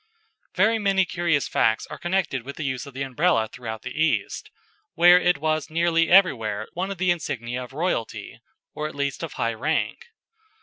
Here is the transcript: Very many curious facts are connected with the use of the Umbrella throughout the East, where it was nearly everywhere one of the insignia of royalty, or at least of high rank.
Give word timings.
Very 0.55 0.79
many 0.79 1.05
curious 1.05 1.47
facts 1.47 1.85
are 1.91 1.99
connected 1.99 2.41
with 2.41 2.55
the 2.55 2.63
use 2.65 2.87
of 2.87 2.95
the 2.95 3.03
Umbrella 3.03 3.47
throughout 3.47 3.83
the 3.83 3.91
East, 4.01 4.49
where 4.95 5.19
it 5.19 5.37
was 5.37 5.69
nearly 5.69 6.09
everywhere 6.09 6.67
one 6.73 6.89
of 6.89 6.97
the 6.97 7.11
insignia 7.11 7.63
of 7.63 7.71
royalty, 7.71 8.39
or 8.73 8.87
at 8.87 8.95
least 8.95 9.21
of 9.21 9.33
high 9.33 9.53
rank. 9.53 10.07